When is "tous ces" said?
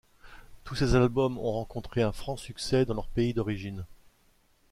0.63-0.95